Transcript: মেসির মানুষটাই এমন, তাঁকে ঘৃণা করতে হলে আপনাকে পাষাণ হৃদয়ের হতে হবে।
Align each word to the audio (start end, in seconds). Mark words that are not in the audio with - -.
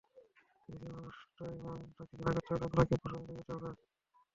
মেসির 0.69 0.89
মানুষটাই 0.89 1.53
এমন, 1.55 1.79
তাঁকে 1.95 2.13
ঘৃণা 2.13 2.31
করতে 2.35 2.51
হলে 2.53 2.65
আপনাকে 2.67 2.93
পাষাণ 3.01 3.19
হৃদয়ের 3.19 3.39
হতে 3.39 3.51
হবে। 3.55 3.69